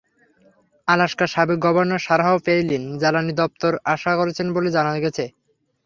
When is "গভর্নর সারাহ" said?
1.65-2.29